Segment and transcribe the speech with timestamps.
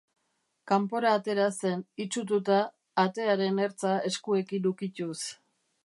[0.69, 2.57] Kanpora atera zen, itsututa,
[3.05, 5.21] atearen ertza eskuekin ukituz.